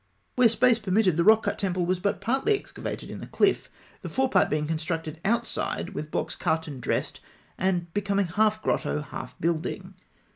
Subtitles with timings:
[0.35, 3.69] Where space permitted, the rock cut temple was but partly excavated in the cliff,
[4.01, 7.19] the forepart being constructed outside with blocks cut and dressed,
[7.55, 9.93] and becoming half grotto, half building.